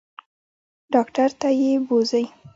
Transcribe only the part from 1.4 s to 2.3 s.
یې بوزئ.